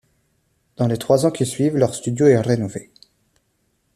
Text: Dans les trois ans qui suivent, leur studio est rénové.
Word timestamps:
Dans 0.77 0.87
les 0.87 0.97
trois 0.97 1.27
ans 1.27 1.31
qui 1.31 1.45
suivent, 1.45 1.77
leur 1.77 1.93
studio 1.93 2.25
est 2.25 2.39
rénové. 2.41 2.89